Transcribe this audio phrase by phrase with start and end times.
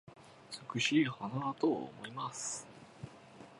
[0.73, 2.65] 美しい花だと思います